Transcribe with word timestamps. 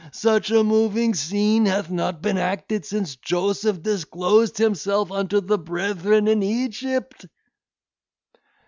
such 0.11 0.49
a 0.49 0.63
moving 0.63 1.13
scene 1.13 1.67
hath 1.67 1.91
not 1.91 2.23
been 2.23 2.35
acted 2.35 2.83
since 2.83 3.17
Joseph 3.17 3.83
disclosed 3.83 4.57
himself 4.57 5.11
unto 5.11 5.39
his 5.47 5.57
brethren 5.59 6.27
in 6.27 6.41
Egypt." 6.41 7.27